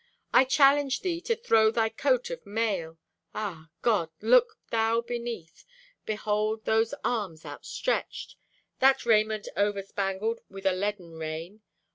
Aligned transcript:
I 0.33 0.45
challenge 0.45 1.01
thee 1.01 1.21
to 1.21 1.35
throw 1.35 1.69
thy 1.69 1.89
coat 1.89 2.31
of 2.31 2.43
mail! 2.43 2.97
Ah, 3.35 3.69
God! 3.83 4.09
Look 4.19 4.57
thou 4.71 5.01
beneath! 5.01 5.63
Behold, 6.07 6.65
those 6.65 6.95
arms 7.03 7.45
outstretched! 7.45 8.35
That 8.79 9.05
raiment 9.05 9.47
over 9.55 9.83
spangled 9.83 10.39
with 10.49 10.65
a 10.65 10.73
leaden 10.73 11.19
rain! 11.19 11.61